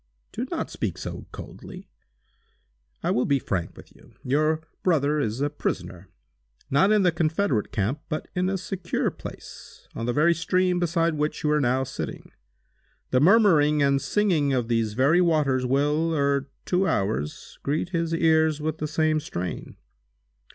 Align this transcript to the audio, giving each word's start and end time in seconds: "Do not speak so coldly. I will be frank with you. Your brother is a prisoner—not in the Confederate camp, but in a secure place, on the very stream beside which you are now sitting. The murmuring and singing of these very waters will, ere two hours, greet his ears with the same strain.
"Do 0.31 0.47
not 0.49 0.71
speak 0.71 0.97
so 0.97 1.27
coldly. 1.31 1.87
I 3.03 3.11
will 3.11 3.27
be 3.27 3.37
frank 3.37 3.77
with 3.77 3.95
you. 3.95 4.15
Your 4.23 4.63
brother 4.81 5.19
is 5.19 5.41
a 5.41 5.49
prisoner—not 5.51 6.91
in 6.91 7.03
the 7.03 7.11
Confederate 7.11 7.71
camp, 7.71 7.99
but 8.09 8.27
in 8.33 8.49
a 8.49 8.57
secure 8.57 9.11
place, 9.11 9.87
on 9.93 10.07
the 10.07 10.11
very 10.13 10.33
stream 10.33 10.79
beside 10.79 11.13
which 11.13 11.43
you 11.43 11.51
are 11.51 11.61
now 11.61 11.83
sitting. 11.83 12.31
The 13.11 13.19
murmuring 13.19 13.83
and 13.83 14.01
singing 14.01 14.53
of 14.53 14.69
these 14.69 14.93
very 14.95 15.21
waters 15.21 15.67
will, 15.67 16.15
ere 16.15 16.47
two 16.65 16.87
hours, 16.87 17.59
greet 17.61 17.89
his 17.89 18.11
ears 18.11 18.59
with 18.59 18.79
the 18.79 18.87
same 18.87 19.19
strain. 19.19 19.77